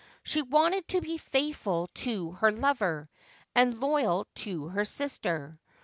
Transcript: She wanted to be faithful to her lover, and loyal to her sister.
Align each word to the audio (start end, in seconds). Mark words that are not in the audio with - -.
She 0.23 0.41
wanted 0.41 0.87
to 0.87 1.01
be 1.01 1.19
faithful 1.19 1.87
to 1.93 2.31
her 2.31 2.51
lover, 2.51 3.07
and 3.53 3.79
loyal 3.79 4.25
to 4.37 4.69
her 4.69 4.83
sister. 4.83 5.59